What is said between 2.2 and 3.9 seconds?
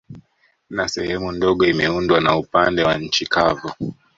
na upande wa nchi kavu